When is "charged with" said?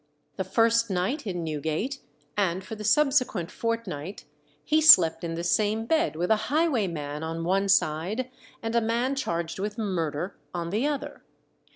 9.13-9.77